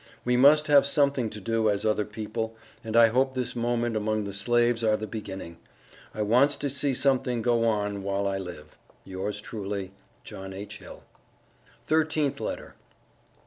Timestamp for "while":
8.01-8.25